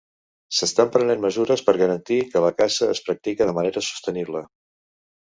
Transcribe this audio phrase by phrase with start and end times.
[0.59, 4.43] S'estan prenent mesures per garantir que la caça es practica de manera sostenible.